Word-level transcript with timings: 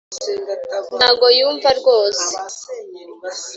ntago 0.97 1.25
yumva 1.37 1.69
rwose 1.79 2.31